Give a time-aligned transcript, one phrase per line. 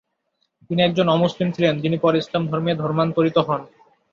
[0.69, 3.61] তিনি একজন অমুসলিম ছিলেন যিনি পরে ইসলাম ধর্মে ধর্মান্তরিত হন।